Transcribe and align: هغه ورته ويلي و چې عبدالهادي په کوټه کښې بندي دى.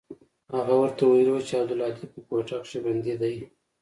هغه 0.55 0.73
ورته 0.81 1.03
ويلي 1.05 1.31
و 1.33 1.45
چې 1.47 1.53
عبدالهادي 1.61 2.05
په 2.13 2.19
کوټه 2.27 2.55
کښې 2.63 2.79
بندي 2.85 3.13
دى. 3.21 3.35